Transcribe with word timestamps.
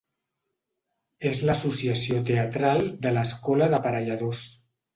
És 1.31 1.41
l'associació 1.49 2.23
teatral 2.31 2.83
de 3.07 3.15
l'Escola 3.19 3.71
d'Aparelladors. 3.75 4.45